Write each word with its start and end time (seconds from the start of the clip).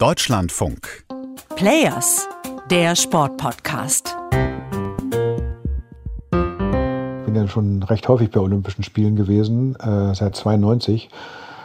Deutschlandfunk. 0.00 1.04
Players, 1.56 2.26
der 2.70 2.96
Sportpodcast. 2.96 4.16
Ich 6.32 7.26
bin 7.26 7.34
ja 7.34 7.46
schon 7.46 7.82
recht 7.82 8.08
häufig 8.08 8.30
bei 8.30 8.40
Olympischen 8.40 8.82
Spielen 8.82 9.14
gewesen, 9.14 9.76
äh, 9.78 10.14
seit 10.14 10.36
92 10.36 11.10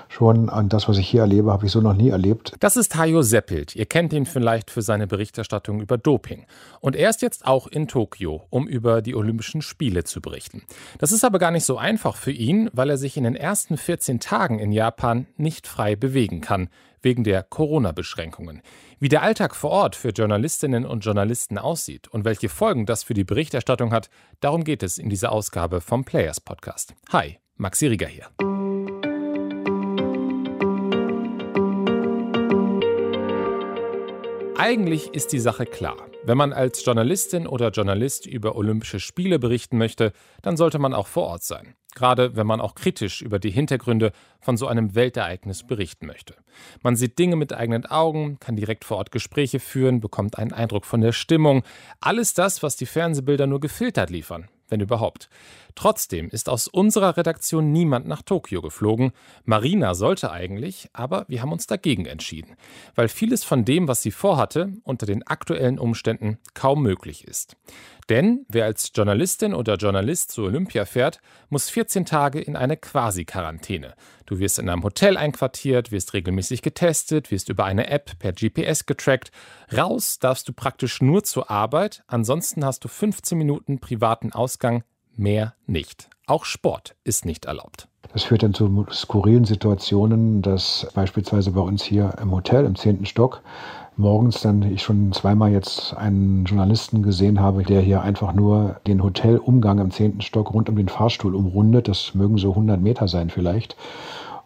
schon. 0.09 0.49
Und 0.49 0.73
das, 0.73 0.87
was 0.87 0.97
ich 0.97 1.07
hier 1.07 1.21
erlebe, 1.21 1.51
habe 1.51 1.65
ich 1.65 1.71
so 1.71 1.81
noch 1.81 1.93
nie 1.93 2.09
erlebt. 2.09 2.53
Das 2.59 2.77
ist 2.77 2.95
Hajo 2.95 3.21
Seppelt. 3.21 3.75
Ihr 3.75 3.85
kennt 3.85 4.13
ihn 4.13 4.25
vielleicht 4.25 4.71
für 4.71 4.81
seine 4.81 5.07
Berichterstattung 5.07 5.81
über 5.81 5.97
Doping. 5.97 6.45
Und 6.79 6.95
er 6.95 7.09
ist 7.09 7.21
jetzt 7.21 7.45
auch 7.45 7.67
in 7.67 7.87
Tokio, 7.87 8.43
um 8.49 8.67
über 8.67 9.01
die 9.01 9.15
Olympischen 9.15 9.61
Spiele 9.61 10.03
zu 10.03 10.21
berichten. 10.21 10.63
Das 10.99 11.11
ist 11.11 11.23
aber 11.23 11.39
gar 11.39 11.51
nicht 11.51 11.65
so 11.65 11.77
einfach 11.77 12.15
für 12.15 12.31
ihn, 12.31 12.69
weil 12.73 12.89
er 12.89 12.97
sich 12.97 13.17
in 13.17 13.23
den 13.23 13.35
ersten 13.35 13.77
14 13.77 14.19
Tagen 14.19 14.59
in 14.59 14.71
Japan 14.71 15.27
nicht 15.37 15.67
frei 15.67 15.95
bewegen 15.95 16.41
kann, 16.41 16.69
wegen 17.01 17.23
der 17.23 17.43
Corona-Beschränkungen. 17.43 18.61
Wie 18.99 19.09
der 19.09 19.21
Alltag 19.21 19.55
vor 19.55 19.69
Ort 19.69 19.95
für 19.95 20.09
Journalistinnen 20.09 20.85
und 20.85 21.05
Journalisten 21.05 21.57
aussieht 21.57 22.07
und 22.07 22.25
welche 22.25 22.49
Folgen 22.49 22.85
das 22.85 23.03
für 23.03 23.13
die 23.13 23.23
Berichterstattung 23.23 23.93
hat, 23.93 24.09
darum 24.39 24.63
geht 24.63 24.83
es 24.83 24.97
in 24.97 25.09
dieser 25.09 25.31
Ausgabe 25.31 25.81
vom 25.81 26.03
Players 26.03 26.41
Podcast. 26.41 26.95
Hi, 27.11 27.37
Maxi 27.57 27.87
Rieger 27.87 28.07
hier. 28.07 28.64
Eigentlich 34.57 35.13
ist 35.13 35.33
die 35.33 35.39
Sache 35.39 35.65
klar. 35.65 35.97
Wenn 36.23 36.37
man 36.37 36.53
als 36.53 36.83
Journalistin 36.83 37.45
oder 37.45 37.71
Journalist 37.71 38.25
über 38.25 38.55
Olympische 38.55 39.01
Spiele 39.01 39.37
berichten 39.37 39.77
möchte, 39.77 40.13
dann 40.41 40.55
sollte 40.55 40.79
man 40.79 40.93
auch 40.93 41.07
vor 41.07 41.23
Ort 41.25 41.43
sein. 41.43 41.75
Gerade 41.93 42.35
wenn 42.37 42.47
man 42.47 42.61
auch 42.61 42.73
kritisch 42.73 43.21
über 43.21 43.37
die 43.37 43.51
Hintergründe 43.51 44.13
von 44.39 44.55
so 44.55 44.67
einem 44.67 44.95
Weltereignis 44.95 45.67
berichten 45.67 46.07
möchte. 46.07 46.35
Man 46.81 46.95
sieht 46.95 47.19
Dinge 47.19 47.35
mit 47.35 47.53
eigenen 47.53 47.85
Augen, 47.85 48.39
kann 48.39 48.55
direkt 48.55 48.85
vor 48.85 48.97
Ort 48.97 49.11
Gespräche 49.11 49.59
führen, 49.59 49.99
bekommt 49.99 50.37
einen 50.37 50.53
Eindruck 50.53 50.85
von 50.85 51.01
der 51.01 51.11
Stimmung. 51.11 51.63
Alles 51.99 52.33
das, 52.33 52.63
was 52.63 52.77
die 52.77 52.85
Fernsehbilder 52.85 53.47
nur 53.47 53.59
gefiltert 53.59 54.09
liefern 54.09 54.49
wenn 54.69 54.81
überhaupt. 54.81 55.29
Trotzdem 55.75 56.29
ist 56.29 56.47
aus 56.47 56.69
unserer 56.69 57.17
Redaktion 57.17 57.73
niemand 57.73 58.07
nach 58.07 58.21
Tokio 58.21 58.61
geflogen. 58.61 59.11
Marina 59.43 59.93
sollte 59.93 60.31
eigentlich, 60.31 60.89
aber 60.93 61.25
wir 61.27 61.41
haben 61.41 61.51
uns 61.51 61.67
dagegen 61.67 62.05
entschieden, 62.05 62.55
weil 62.95 63.09
vieles 63.09 63.43
von 63.43 63.65
dem, 63.65 63.89
was 63.89 64.01
sie 64.01 64.11
vorhatte, 64.11 64.71
unter 64.83 65.05
den 65.05 65.27
aktuellen 65.27 65.77
Umständen 65.77 66.39
kaum 66.53 66.81
möglich 66.81 67.27
ist. 67.27 67.57
Denn 68.09 68.45
wer 68.47 68.65
als 68.65 68.91
Journalistin 68.95 69.53
oder 69.53 69.75
Journalist 69.75 70.31
zu 70.31 70.43
Olympia 70.43 70.85
fährt, 70.85 71.19
muss 71.49 71.69
14 71.69 72.05
Tage 72.05 72.39
in 72.39 72.55
eine 72.55 72.77
Quasi-Quarantäne. 72.77 73.95
Du 74.27 74.39
wirst 74.39 74.59
in 74.59 74.69
einem 74.69 74.83
Hotel 74.83 75.17
einquartiert, 75.17 75.91
wirst 75.91 76.13
regelmäßig 76.13 76.61
getestet, 76.61 77.31
wirst 77.31 77.49
über 77.49 77.65
eine 77.65 77.87
App 77.87 78.17
per 78.19 78.31
GPS 78.31 78.85
getrackt. 78.85 79.31
Raus 79.75 80.19
darfst 80.19 80.47
du 80.47 80.53
praktisch 80.53 81.01
nur 81.01 81.23
zur 81.23 81.49
Arbeit, 81.49 82.03
ansonsten 82.07 82.63
hast 82.63 82.83
du 82.83 82.87
15 82.87 83.37
Minuten 83.37 83.79
privaten 83.79 84.31
Ausgang, 84.31 84.83
mehr 85.17 85.53
nicht. 85.67 86.09
Auch 86.27 86.45
Sport 86.45 86.95
ist 87.03 87.25
nicht 87.25 87.45
erlaubt. 87.45 87.87
Das 88.13 88.23
führt 88.23 88.43
dann 88.43 88.53
zu 88.53 88.85
skurrilen 88.91 89.45
Situationen, 89.45 90.41
dass 90.41 90.87
beispielsweise 90.93 91.51
bei 91.51 91.61
uns 91.61 91.83
hier 91.83 92.15
im 92.21 92.31
Hotel 92.31 92.65
im 92.65 92.75
10. 92.75 93.05
Stock 93.05 93.41
morgens 93.97 94.41
dann 94.41 94.61
ich 94.63 94.83
schon 94.83 95.11
zweimal 95.13 95.51
jetzt 95.51 95.93
einen 95.95 96.45
Journalisten 96.45 97.03
gesehen 97.03 97.39
habe, 97.39 97.63
der 97.63 97.81
hier 97.81 98.01
einfach 98.01 98.33
nur 98.33 98.81
den 98.87 99.03
Hotelumgang 99.03 99.79
im 99.79 99.91
10. 99.91 100.21
Stock 100.21 100.53
rund 100.53 100.69
um 100.69 100.75
den 100.75 100.89
Fahrstuhl 100.89 101.35
umrundet. 101.35 101.87
Das 101.87 102.13
mögen 102.13 102.37
so 102.37 102.51
100 102.51 102.81
Meter 102.81 103.07
sein 103.07 103.29
vielleicht. 103.29 103.75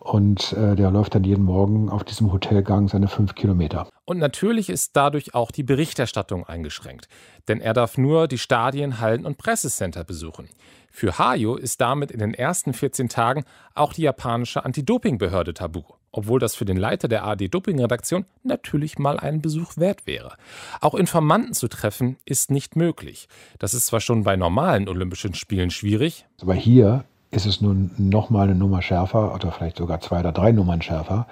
Und 0.09 0.53
äh, 0.53 0.75
der 0.75 0.89
läuft 0.89 1.13
dann 1.13 1.23
jeden 1.23 1.43
Morgen 1.43 1.87
auf 1.87 2.03
diesem 2.03 2.33
Hotelgang 2.33 2.87
seine 2.87 3.07
fünf 3.07 3.35
Kilometer. 3.35 3.87
Und 4.05 4.17
natürlich 4.17 4.71
ist 4.71 4.95
dadurch 4.95 5.35
auch 5.35 5.51
die 5.51 5.61
Berichterstattung 5.61 6.47
eingeschränkt. 6.47 7.07
Denn 7.47 7.61
er 7.61 7.75
darf 7.75 7.95
nur 7.95 8.27
die 8.27 8.39
Stadien, 8.39 8.99
Hallen 8.99 9.23
und 9.23 9.37
Pressecenter 9.37 10.03
besuchen. 10.03 10.49
Für 10.89 11.19
Hayo 11.19 11.57
ist 11.57 11.79
damit 11.79 12.09
in 12.09 12.17
den 12.17 12.33
ersten 12.33 12.73
14 12.73 13.07
Tagen 13.07 13.43
auch 13.75 13.93
die 13.93 14.01
japanische 14.01 14.65
Anti-Doping-Behörde 14.65 15.53
tabu 15.53 15.83
obwohl 16.11 16.39
das 16.39 16.55
für 16.55 16.65
den 16.65 16.77
Leiter 16.77 17.07
der 17.07 17.23
ARD-Doping-Redaktion 17.23 18.25
natürlich 18.41 18.97
mal 18.97 19.19
einen 19.19 19.43
Besuch 19.43 19.77
wert 19.77 20.07
wäre. 20.07 20.37
Auch 20.81 20.95
Informanten 20.95 21.53
zu 21.53 21.67
treffen 21.67 22.17
ist 22.25 22.49
nicht 22.49 22.75
möglich. 22.75 23.27
Das 23.59 23.75
ist 23.75 23.85
zwar 23.85 24.01
schon 24.01 24.23
bei 24.23 24.35
normalen 24.35 24.89
Olympischen 24.89 25.35
Spielen 25.35 25.69
schwierig. 25.69 26.25
Aber 26.41 26.55
hier 26.55 27.05
ist 27.31 27.45
es 27.45 27.61
nun 27.61 27.91
noch 27.97 28.29
mal 28.29 28.43
eine 28.43 28.55
Nummer 28.55 28.81
schärfer 28.81 29.33
oder 29.33 29.51
vielleicht 29.51 29.77
sogar 29.77 29.99
zwei 30.01 30.19
oder 30.19 30.31
drei 30.31 30.51
Nummern 30.51 30.81
schärfer, 30.81 31.27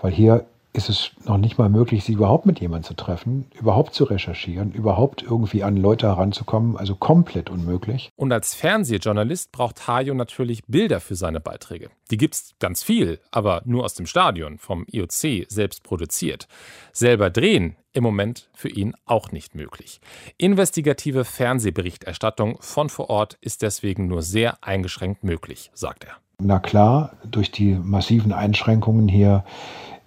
weil 0.00 0.12
hier 0.12 0.44
ist 0.76 0.88
es 0.88 1.10
noch 1.24 1.38
nicht 1.38 1.58
mal 1.58 1.68
möglich, 1.68 2.04
sie 2.04 2.12
überhaupt 2.12 2.46
mit 2.46 2.60
jemandem 2.60 2.88
zu 2.88 2.94
treffen, 2.94 3.46
überhaupt 3.58 3.94
zu 3.94 4.04
recherchieren, 4.04 4.72
überhaupt 4.72 5.22
irgendwie 5.22 5.62
an 5.62 5.76
Leute 5.76 6.06
heranzukommen, 6.06 6.76
also 6.76 6.94
komplett 6.94 7.50
unmöglich. 7.50 8.10
Und 8.16 8.32
als 8.32 8.54
Fernsehjournalist 8.54 9.52
braucht 9.52 9.86
Hajo 9.86 10.14
natürlich 10.14 10.64
Bilder 10.66 11.00
für 11.00 11.14
seine 11.14 11.40
Beiträge. 11.40 11.90
Die 12.10 12.16
gibt's 12.16 12.54
ganz 12.58 12.82
viel, 12.82 13.20
aber 13.30 13.62
nur 13.64 13.84
aus 13.84 13.94
dem 13.94 14.06
Stadion, 14.06 14.58
vom 14.58 14.86
IOC 14.90 15.46
selbst 15.48 15.82
produziert. 15.82 16.46
Selber 16.92 17.30
drehen 17.30 17.76
im 17.92 18.02
Moment 18.02 18.50
für 18.52 18.68
ihn 18.68 18.94
auch 19.06 19.32
nicht 19.32 19.54
möglich. 19.54 20.00
Investigative 20.36 21.24
Fernsehberichterstattung 21.24 22.58
von 22.60 22.90
vor 22.90 23.08
Ort 23.10 23.38
ist 23.40 23.62
deswegen 23.62 24.06
nur 24.06 24.22
sehr 24.22 24.62
eingeschränkt 24.62 25.24
möglich, 25.24 25.70
sagt 25.72 26.04
er. 26.04 26.16
Na 26.38 26.58
klar, 26.58 27.16
durch 27.24 27.50
die 27.50 27.74
massiven 27.74 28.32
Einschränkungen 28.32 29.08
hier 29.08 29.44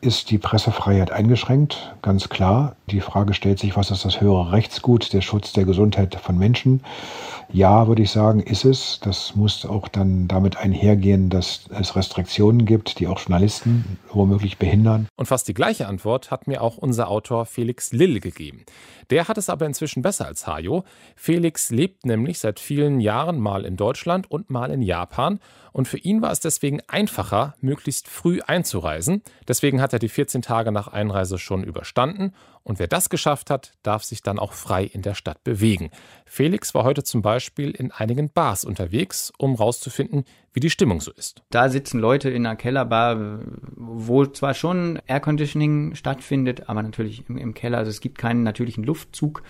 ist 0.01 0.31
die 0.31 0.37
Pressefreiheit 0.37 1.11
eingeschränkt, 1.11 1.93
ganz 2.01 2.29
klar. 2.29 2.75
Die 2.89 3.01
Frage 3.01 3.33
stellt 3.33 3.59
sich, 3.59 3.75
was 3.75 3.91
ist 3.91 4.05
das 4.05 4.21
höhere 4.21 4.51
Rechtsgut, 4.51 5.11
der 5.11 5.21
Schutz 5.21 5.51
der 5.51 5.65
Gesundheit 5.65 6.15
von 6.15 6.37
Menschen? 6.37 6.81
Ja, 7.51 7.87
würde 7.87 8.03
ich 8.03 8.11
sagen, 8.11 8.41
ist 8.41 8.63
es. 8.63 8.99
Das 9.03 9.35
muss 9.35 9.65
auch 9.65 9.87
dann 9.87 10.27
damit 10.27 10.57
einhergehen, 10.57 11.29
dass 11.29 11.65
es 11.69 11.95
Restriktionen 11.95 12.65
gibt, 12.65 12.99
die 12.99 13.07
auch 13.07 13.19
Journalisten 13.19 13.97
womöglich 14.11 14.57
behindern. 14.57 15.07
Und 15.15 15.25
fast 15.25 15.47
die 15.47 15.53
gleiche 15.53 15.87
Antwort 15.87 16.31
hat 16.31 16.47
mir 16.47 16.61
auch 16.61 16.77
unser 16.77 17.09
Autor 17.09 17.45
Felix 17.45 17.91
Lill 17.91 18.19
gegeben. 18.19 18.65
Der 19.09 19.27
hat 19.27 19.37
es 19.39 19.49
aber 19.49 19.65
inzwischen 19.65 20.03
besser 20.03 20.27
als 20.27 20.45
Hajo. 20.45 20.83
Felix 21.15 21.71
lebt 21.71 22.05
nämlich 22.05 22.39
seit 22.39 22.59
vielen 22.59 22.99
Jahren 22.99 23.39
mal 23.39 23.65
in 23.65 23.75
Deutschland 23.75 24.29
und 24.29 24.51
mal 24.51 24.69
in 24.69 24.83
Japan. 24.83 25.39
Und 25.71 25.87
für 25.87 25.97
ihn 25.97 26.21
war 26.21 26.31
es 26.31 26.39
deswegen 26.39 26.81
einfacher, 26.87 27.55
möglichst 27.61 28.07
früh 28.07 28.39
einzureisen. 28.45 29.21
Deswegen 29.47 29.81
hat 29.81 29.93
er 29.93 29.99
die 29.99 30.09
14 30.09 30.41
Tage 30.41 30.71
nach 30.71 30.87
Einreise 30.87 31.37
schon 31.37 31.63
überstanden 31.63 32.33
und 32.69 32.77
wer 32.77 32.85
das 32.85 33.09
geschafft 33.09 33.49
hat, 33.49 33.71
darf 33.81 34.03
sich 34.03 34.21
dann 34.21 34.37
auch 34.37 34.53
frei 34.53 34.83
in 34.83 35.01
der 35.01 35.15
Stadt 35.15 35.43
bewegen. 35.43 35.89
Felix 36.27 36.75
war 36.75 36.83
heute 36.83 37.03
zum 37.03 37.23
Beispiel 37.23 37.71
in 37.71 37.91
einigen 37.91 38.29
Bars 38.29 38.63
unterwegs, 38.63 39.33
um 39.39 39.55
rauszufinden, 39.55 40.23
wie 40.53 40.59
die 40.59 40.69
Stimmung 40.69 41.01
so 41.01 41.11
ist. 41.11 41.41
Da 41.49 41.69
sitzen 41.69 41.99
Leute 41.99 42.29
in 42.29 42.45
einer 42.45 42.55
Kellerbar, 42.55 43.39
wo 43.75 44.23
zwar 44.27 44.53
schon 44.53 44.99
Airconditioning 45.07 45.95
stattfindet, 45.95 46.69
aber 46.69 46.83
natürlich 46.83 47.27
im, 47.27 47.39
im 47.39 47.55
Keller, 47.55 47.79
also 47.79 47.89
es 47.89 48.01
gibt 48.01 48.19
keinen 48.19 48.43
natürlichen 48.43 48.83
Luftzug. 48.83 49.41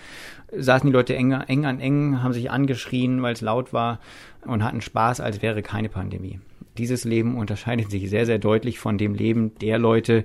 Saßen 0.56 0.88
die 0.88 0.92
Leute 0.94 1.14
eng, 1.14 1.32
eng 1.32 1.66
an 1.66 1.78
eng, 1.78 2.22
haben 2.22 2.32
sich 2.32 2.50
angeschrien, 2.50 3.20
weil 3.20 3.34
es 3.34 3.42
laut 3.42 3.74
war 3.74 4.00
und 4.46 4.64
hatten 4.64 4.80
Spaß, 4.80 5.20
als 5.20 5.42
wäre 5.42 5.60
keine 5.60 5.90
Pandemie. 5.90 6.40
Dieses 6.78 7.04
Leben 7.04 7.36
unterscheidet 7.36 7.90
sich 7.90 8.08
sehr, 8.08 8.24
sehr 8.24 8.38
deutlich 8.38 8.78
von 8.78 8.96
dem 8.96 9.14
Leben 9.14 9.54
der 9.58 9.78
Leute, 9.78 10.24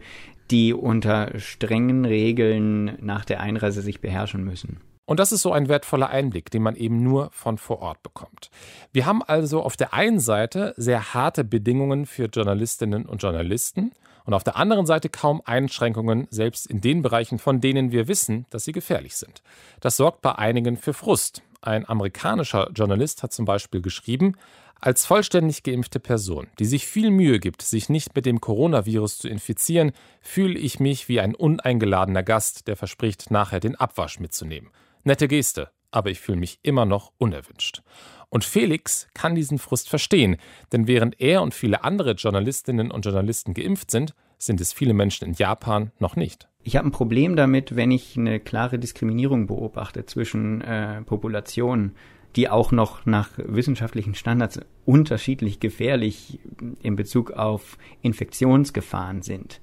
die 0.51 0.73
unter 0.73 1.37
strengen 1.39 2.05
Regeln 2.05 2.97
nach 3.01 3.25
der 3.25 3.39
Einreise 3.39 3.81
sich 3.81 4.01
beherrschen 4.01 4.43
müssen. 4.43 4.79
Und 5.05 5.19
das 5.19 5.31
ist 5.31 5.43
so 5.43 5.51
ein 5.51 5.69
wertvoller 5.69 6.09
Einblick, 6.09 6.49
den 6.49 6.63
man 6.63 6.75
eben 6.75 7.03
nur 7.03 7.29
von 7.31 7.57
vor 7.57 7.79
Ort 7.81 8.01
bekommt. 8.01 8.49
Wir 8.91 9.05
haben 9.05 9.21
also 9.21 9.61
auf 9.61 9.77
der 9.77 9.93
einen 9.93 10.19
Seite 10.19 10.73
sehr 10.77 11.13
harte 11.13 11.43
Bedingungen 11.43 12.07
für 12.07 12.25
Journalistinnen 12.25 13.05
und 13.05 13.21
Journalisten 13.21 13.91
und 14.25 14.33
auf 14.33 14.43
der 14.43 14.55
anderen 14.55 14.87
Seite 14.87 15.09
kaum 15.09 15.41
Einschränkungen, 15.45 16.27
selbst 16.31 16.65
in 16.65 16.81
den 16.81 17.03
Bereichen, 17.03 17.37
von 17.37 17.61
denen 17.61 17.91
wir 17.91 18.07
wissen, 18.07 18.47
dass 18.49 18.65
sie 18.65 18.71
gefährlich 18.71 19.15
sind. 19.15 19.43
Das 19.79 19.97
sorgt 19.97 20.23
bei 20.23 20.33
einigen 20.33 20.77
für 20.77 20.93
Frust. 20.93 21.43
Ein 21.65 21.89
amerikanischer 21.89 22.69
Journalist 22.75 23.23
hat 23.23 23.33
zum 23.33 23.45
Beispiel 23.45 23.81
geschrieben, 23.81 24.37
als 24.79 25.07
vollständig 25.07 25.63
geimpfte 25.63 25.99
Person, 25.99 26.45
die 26.59 26.65
sich 26.65 26.85
viel 26.85 27.09
Mühe 27.09 27.39
gibt, 27.39 27.63
sich 27.63 27.89
nicht 27.89 28.15
mit 28.15 28.27
dem 28.27 28.39
Coronavirus 28.39 29.17
zu 29.17 29.27
infizieren, 29.27 29.91
fühle 30.21 30.59
ich 30.59 30.79
mich 30.79 31.09
wie 31.09 31.19
ein 31.19 31.33
uneingeladener 31.33 32.21
Gast, 32.21 32.67
der 32.67 32.75
verspricht, 32.75 33.31
nachher 33.31 33.59
den 33.59 33.75
Abwasch 33.75 34.19
mitzunehmen. 34.19 34.69
Nette 35.03 35.27
Geste, 35.27 35.71
aber 35.89 36.11
ich 36.11 36.19
fühle 36.19 36.37
mich 36.37 36.59
immer 36.61 36.85
noch 36.85 37.13
unerwünscht. 37.17 37.81
Und 38.29 38.43
Felix 38.43 39.07
kann 39.15 39.33
diesen 39.33 39.57
Frust 39.57 39.89
verstehen, 39.89 40.37
denn 40.71 40.85
während 40.85 41.19
er 41.19 41.41
und 41.41 41.55
viele 41.55 41.83
andere 41.83 42.11
Journalistinnen 42.11 42.91
und 42.91 43.05
Journalisten 43.05 43.55
geimpft 43.55 43.89
sind, 43.89 44.13
sind 44.37 44.61
es 44.61 44.71
viele 44.71 44.93
Menschen 44.93 45.29
in 45.29 45.33
Japan 45.33 45.91
noch 45.97 46.15
nicht. 46.15 46.47
Ich 46.65 46.75
habe 46.75 46.87
ein 46.87 46.91
Problem 46.91 47.37
damit, 47.37 47.77
wenn 47.77 47.91
ich 47.91 48.17
eine 48.17 48.41
klare 48.41 48.79
Diskriminierung 48.79 49.47
beobachte 49.47 50.05
zwischen 50.05 50.61
äh, 50.61 51.01
Populationen 51.03 51.93
die 52.35 52.49
auch 52.49 52.71
noch 52.71 53.05
nach 53.05 53.29
wissenschaftlichen 53.37 54.13
Standards 54.13 54.59
unterschiedlich 54.85 55.59
gefährlich 55.59 56.39
in 56.81 56.95
Bezug 56.95 57.31
auf 57.31 57.77
Infektionsgefahren 58.01 59.21
sind. 59.21 59.61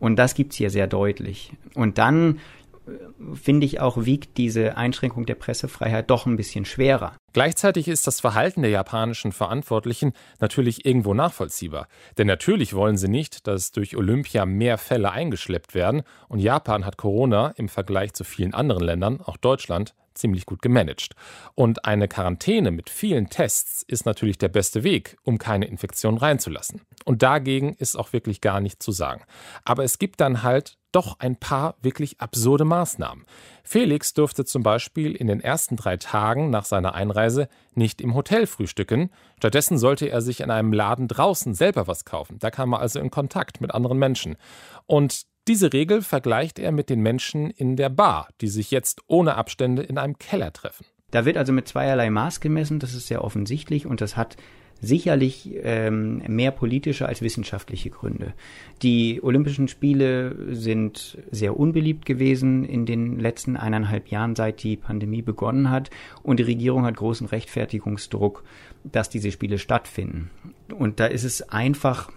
Und 0.00 0.16
das 0.16 0.34
gibt's 0.34 0.56
hier 0.56 0.70
sehr 0.70 0.88
deutlich. 0.88 1.52
Und 1.74 1.98
dann 1.98 2.40
finde 3.34 3.66
ich 3.66 3.80
auch, 3.80 4.04
wiegt 4.04 4.36
diese 4.38 4.76
Einschränkung 4.76 5.26
der 5.26 5.34
Pressefreiheit 5.34 6.10
doch 6.10 6.26
ein 6.26 6.36
bisschen 6.36 6.64
schwerer. 6.64 7.16
Gleichzeitig 7.32 7.88
ist 7.88 8.06
das 8.06 8.20
Verhalten 8.20 8.62
der 8.62 8.70
japanischen 8.70 9.32
Verantwortlichen 9.32 10.12
natürlich 10.40 10.84
irgendwo 10.84 11.14
nachvollziehbar. 11.14 11.88
Denn 12.18 12.26
natürlich 12.26 12.74
wollen 12.74 12.96
sie 12.96 13.08
nicht, 13.08 13.46
dass 13.46 13.72
durch 13.72 13.96
Olympia 13.96 14.44
mehr 14.44 14.78
Fälle 14.78 15.12
eingeschleppt 15.12 15.74
werden. 15.74 16.02
Und 16.28 16.40
Japan 16.40 16.84
hat 16.84 16.96
Corona 16.96 17.52
im 17.56 17.68
Vergleich 17.68 18.12
zu 18.12 18.24
vielen 18.24 18.54
anderen 18.54 18.82
Ländern, 18.82 19.20
auch 19.20 19.36
Deutschland, 19.36 19.94
ziemlich 20.14 20.44
gut 20.44 20.62
gemanagt. 20.62 21.14
Und 21.54 21.84
eine 21.84 22.08
Quarantäne 22.08 22.70
mit 22.70 22.90
vielen 22.90 23.30
Tests 23.30 23.82
ist 23.86 24.04
natürlich 24.04 24.36
der 24.36 24.48
beste 24.48 24.84
Weg, 24.84 25.16
um 25.22 25.38
keine 25.38 25.66
Infektion 25.66 26.18
reinzulassen. 26.18 26.82
Und 27.04 27.22
dagegen 27.22 27.74
ist 27.74 27.96
auch 27.96 28.12
wirklich 28.12 28.40
gar 28.40 28.60
nichts 28.60 28.84
zu 28.84 28.92
sagen. 28.92 29.24
Aber 29.64 29.84
es 29.84 29.98
gibt 29.98 30.20
dann 30.20 30.42
halt 30.42 30.76
doch 30.92 31.18
ein 31.18 31.36
paar 31.36 31.76
wirklich 31.82 32.20
absurde 32.20 32.64
Maßnahmen. 32.64 33.24
Felix 33.64 34.14
durfte 34.14 34.44
zum 34.44 34.62
Beispiel 34.62 35.14
in 35.14 35.26
den 35.26 35.40
ersten 35.40 35.76
drei 35.76 35.96
Tagen 35.96 36.50
nach 36.50 36.64
seiner 36.64 36.94
Einreise 36.94 37.48
nicht 37.74 38.00
im 38.00 38.14
Hotel 38.14 38.46
frühstücken. 38.46 39.10
Stattdessen 39.38 39.78
sollte 39.78 40.08
er 40.08 40.20
sich 40.20 40.40
in 40.40 40.50
einem 40.50 40.72
Laden 40.72 41.08
draußen 41.08 41.54
selber 41.54 41.86
was 41.86 42.04
kaufen. 42.04 42.38
Da 42.38 42.50
kam 42.50 42.72
er 42.72 42.80
also 42.80 43.00
in 43.00 43.10
Kontakt 43.10 43.60
mit 43.60 43.74
anderen 43.74 43.98
Menschen. 43.98 44.36
Und 44.86 45.22
diese 45.48 45.72
Regel 45.72 46.02
vergleicht 46.02 46.58
er 46.58 46.70
mit 46.70 46.88
den 46.88 47.00
Menschen 47.00 47.50
in 47.50 47.76
der 47.76 47.88
Bar, 47.88 48.28
die 48.40 48.48
sich 48.48 48.70
jetzt 48.70 49.00
ohne 49.08 49.34
Abstände 49.34 49.82
in 49.82 49.98
einem 49.98 50.18
Keller 50.18 50.52
treffen. 50.52 50.86
Da 51.10 51.24
wird 51.24 51.36
also 51.36 51.52
mit 51.52 51.68
zweierlei 51.68 52.10
Maß 52.10 52.40
gemessen, 52.40 52.78
das 52.78 52.94
ist 52.94 53.08
sehr 53.08 53.24
offensichtlich 53.24 53.86
und 53.86 54.00
das 54.00 54.16
hat 54.16 54.36
sicherlich 54.82 55.50
ähm, 55.62 56.22
mehr 56.26 56.50
politische 56.50 57.06
als 57.06 57.22
wissenschaftliche 57.22 57.88
Gründe. 57.88 58.34
Die 58.82 59.22
Olympischen 59.22 59.68
Spiele 59.68 60.36
sind 60.54 61.18
sehr 61.30 61.56
unbeliebt 61.56 62.04
gewesen 62.04 62.64
in 62.64 62.84
den 62.84 63.20
letzten 63.20 63.56
eineinhalb 63.56 64.08
Jahren, 64.08 64.34
seit 64.34 64.62
die 64.64 64.76
Pandemie 64.76 65.22
begonnen 65.22 65.70
hat. 65.70 65.90
Und 66.24 66.40
die 66.40 66.44
Regierung 66.44 66.84
hat 66.84 66.96
großen 66.96 67.28
Rechtfertigungsdruck, 67.28 68.42
dass 68.82 69.08
diese 69.08 69.30
Spiele 69.30 69.58
stattfinden. 69.58 70.30
Und 70.76 70.98
da 70.98 71.06
ist 71.06 71.24
es 71.24 71.48
einfach 71.48 72.10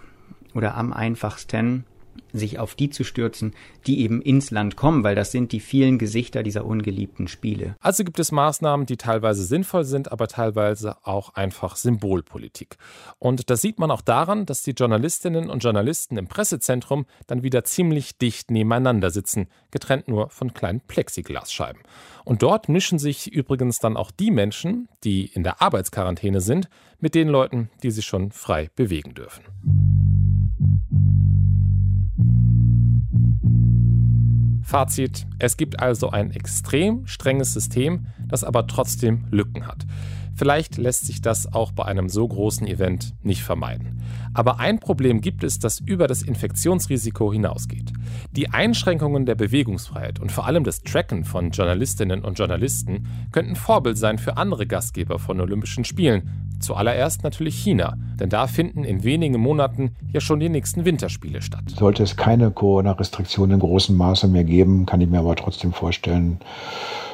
oder 0.52 0.74
am 0.74 0.92
einfachsten, 0.92 1.84
sich 2.32 2.58
auf 2.58 2.74
die 2.74 2.90
zu 2.90 3.04
stürzen, 3.04 3.54
die 3.86 4.00
eben 4.00 4.22
ins 4.22 4.50
Land 4.50 4.76
kommen, 4.76 5.04
weil 5.04 5.14
das 5.14 5.32
sind 5.32 5.52
die 5.52 5.60
vielen 5.60 5.98
Gesichter 5.98 6.42
dieser 6.42 6.64
ungeliebten 6.64 7.28
Spiele. 7.28 7.76
Also 7.80 8.04
gibt 8.04 8.18
es 8.18 8.32
Maßnahmen, 8.32 8.86
die 8.86 8.96
teilweise 8.96 9.44
sinnvoll 9.44 9.84
sind, 9.84 10.12
aber 10.12 10.28
teilweise 10.28 10.96
auch 11.04 11.34
einfach 11.34 11.76
Symbolpolitik. 11.76 12.76
Und 13.18 13.50
das 13.50 13.62
sieht 13.62 13.78
man 13.78 13.90
auch 13.90 14.02
daran, 14.02 14.46
dass 14.46 14.62
die 14.62 14.72
Journalistinnen 14.72 15.50
und 15.50 15.62
Journalisten 15.62 16.16
im 16.16 16.28
Pressezentrum 16.28 17.06
dann 17.26 17.42
wieder 17.42 17.64
ziemlich 17.64 18.18
dicht 18.18 18.50
nebeneinander 18.50 19.10
sitzen, 19.10 19.48
getrennt 19.70 20.08
nur 20.08 20.30
von 20.30 20.54
kleinen 20.54 20.80
Plexiglasscheiben. 20.80 21.82
Und 22.24 22.42
dort 22.42 22.68
mischen 22.68 22.98
sich 22.98 23.32
übrigens 23.32 23.78
dann 23.78 23.96
auch 23.96 24.10
die 24.10 24.30
Menschen, 24.30 24.88
die 25.04 25.26
in 25.26 25.44
der 25.44 25.62
Arbeitsquarantäne 25.62 26.40
sind, 26.40 26.68
mit 26.98 27.14
den 27.14 27.28
Leuten, 27.28 27.70
die 27.82 27.90
sich 27.90 28.06
schon 28.06 28.32
frei 28.32 28.70
bewegen 28.74 29.14
dürfen. 29.14 29.44
Fazit, 34.66 35.28
es 35.38 35.56
gibt 35.56 35.78
also 35.78 36.10
ein 36.10 36.32
extrem 36.32 37.06
strenges 37.06 37.52
System, 37.52 38.08
das 38.26 38.42
aber 38.42 38.66
trotzdem 38.66 39.24
Lücken 39.30 39.64
hat. 39.64 39.86
Vielleicht 40.34 40.76
lässt 40.76 41.06
sich 41.06 41.22
das 41.22 41.52
auch 41.54 41.70
bei 41.70 41.84
einem 41.84 42.08
so 42.08 42.26
großen 42.26 42.66
Event 42.66 43.14
nicht 43.22 43.44
vermeiden. 43.44 44.02
Aber 44.34 44.58
ein 44.58 44.80
Problem 44.80 45.20
gibt 45.20 45.44
es, 45.44 45.60
das 45.60 45.78
über 45.78 46.08
das 46.08 46.22
Infektionsrisiko 46.22 47.32
hinausgeht. 47.32 47.92
Die 48.32 48.50
Einschränkungen 48.50 49.24
der 49.24 49.36
Bewegungsfreiheit 49.36 50.18
und 50.18 50.32
vor 50.32 50.46
allem 50.46 50.64
das 50.64 50.82
Tracken 50.82 51.24
von 51.24 51.52
Journalistinnen 51.52 52.24
und 52.24 52.36
Journalisten 52.36 53.06
könnten 53.30 53.54
Vorbild 53.54 53.96
sein 53.96 54.18
für 54.18 54.36
andere 54.36 54.66
Gastgeber 54.66 55.20
von 55.20 55.40
Olympischen 55.40 55.84
Spielen, 55.84 56.45
Zuallererst 56.60 57.22
natürlich 57.22 57.56
China, 57.56 57.96
denn 58.18 58.28
da 58.28 58.46
finden 58.46 58.84
in 58.84 59.04
wenigen 59.04 59.40
Monaten 59.40 59.94
ja 60.12 60.20
schon 60.20 60.40
die 60.40 60.48
nächsten 60.48 60.84
Winterspiele 60.84 61.42
statt. 61.42 61.64
Sollte 61.68 62.02
es 62.02 62.16
keine 62.16 62.50
Corona-Restriktionen 62.50 63.54
in 63.54 63.60
großem 63.60 63.96
Maße 63.96 64.28
mehr 64.28 64.44
geben, 64.44 64.86
kann 64.86 65.00
ich 65.00 65.08
mir 65.08 65.18
aber 65.18 65.36
trotzdem 65.36 65.72
vorstellen, 65.72 66.38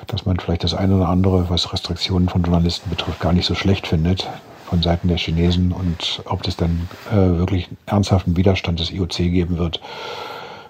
dass 0.07 0.27
man 0.27 0.39
vielleicht 0.39 0.65
das 0.65 0.75
eine 0.75 0.97
oder 0.97 1.09
andere, 1.09 1.51
was 1.51 1.73
Restriktionen 1.73 2.29
von 2.29 2.43
Journalisten 2.43 2.91
betrifft, 2.91 3.21
gar 3.21 3.33
nicht 3.33 3.47
so 3.47 3.55
schlecht 3.55 3.87
findet 3.87 4.29
von 4.73 4.81
Seiten 4.81 5.09
der 5.09 5.19
Chinesen 5.19 5.71
und 5.71 6.23
ob 6.25 6.49
es 6.49 6.57
dann 6.57 6.89
äh, 7.11 7.15
wirklich 7.15 7.69
ernsthaften 7.85 8.39
Widerstand 8.39 8.81
des 8.81 8.91
IOC 8.91 9.17
geben 9.19 9.59
wird. 9.59 9.83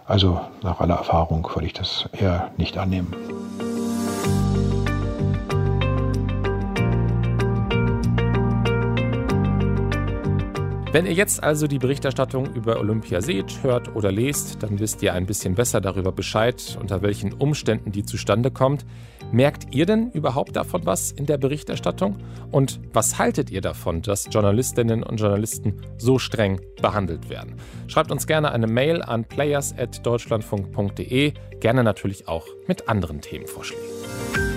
Also 0.07 0.41
nach 0.65 0.81
aller 0.81 0.97
Erfahrung 0.97 1.49
würde 1.55 1.67
ich 1.67 1.73
das 1.73 2.09
eher 2.13 2.51
nicht 2.57 2.77
annehmen. 2.79 3.15
Wenn 10.93 11.07
ihr 11.07 11.15
jetzt 11.15 11.43
also 11.43 11.67
die 11.67 11.79
Berichterstattung 11.79 12.55
über 12.55 12.79
Olympia 12.79 13.23
seht, 13.23 13.63
hört 13.63 13.97
oder 13.97 14.13
lest, 14.13 14.63
dann 14.63 14.79
wisst 14.79 15.03
ihr 15.03 15.15
ein 15.15 15.25
bisschen 15.25 15.55
besser 15.55 15.81
darüber 15.81 16.13
Bescheid, 16.13 16.77
unter 16.79 17.01
welchen 17.01 17.33
Umständen 17.33 17.93
die 17.93 18.05
zustande 18.05 18.51
kommt. 18.51 18.85
Merkt 19.33 19.75
ihr 19.75 19.87
denn 19.87 20.11
überhaupt 20.11 20.55
davon 20.55 20.85
was 20.85 21.11
in 21.11 21.25
der 21.25 21.39
Berichterstattung? 21.39 22.19
Und 22.51 22.79
was 22.93 23.19
haltet 23.19 23.51
ihr 23.51 23.63
davon, 23.63 24.03
dass 24.03 24.29
Journalistinnen 24.31 25.03
und 25.03 25.19
Journalisten 25.19 25.81
so 25.97 26.19
streng 26.19 26.61
behandelt 26.83 27.31
werden? 27.31 27.55
Schreibt 27.87 28.13
uns 28.13 28.27
gerne 28.27 28.53
eine 28.53 28.67
Mail 28.67 29.01
an 29.01 29.25
players.deutschlandfunk.de, 29.25 31.33
gerne 31.59 31.85
natürlich 31.85 32.29
auch 32.29 32.47
mit 32.67 32.91
anderen 32.91 33.23
Themenvorschlägen. 33.23 34.52